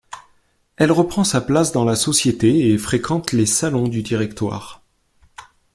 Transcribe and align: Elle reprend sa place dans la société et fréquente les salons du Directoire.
Elle 0.77 0.91
reprend 0.91 1.23
sa 1.23 1.41
place 1.41 1.73
dans 1.73 1.85
la 1.85 1.95
société 1.95 2.71
et 2.71 2.77
fréquente 2.79 3.33
les 3.33 3.45
salons 3.45 3.87
du 3.87 4.01
Directoire. 4.01 4.81